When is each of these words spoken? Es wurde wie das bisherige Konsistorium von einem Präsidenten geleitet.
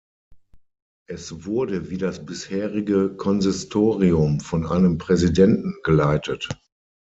Es 1.07 1.45
wurde 1.45 1.91
wie 1.91 1.99
das 1.99 2.25
bisherige 2.25 3.15
Konsistorium 3.15 4.39
von 4.39 4.65
einem 4.65 4.97
Präsidenten 4.97 5.75
geleitet. 5.83 6.49